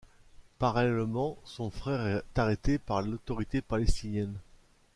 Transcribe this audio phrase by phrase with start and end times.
[0.57, 4.33] Parallèlement, son frère est arrêté par l'Autorité palestinienne.